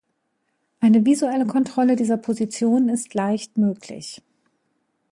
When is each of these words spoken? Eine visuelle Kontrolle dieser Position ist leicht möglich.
Eine 0.79 1.05
visuelle 1.05 1.45
Kontrolle 1.45 1.95
dieser 1.95 2.17
Position 2.17 2.89
ist 2.89 3.13
leicht 3.13 3.59
möglich. 3.59 4.19